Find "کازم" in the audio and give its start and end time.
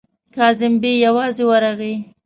0.35-0.73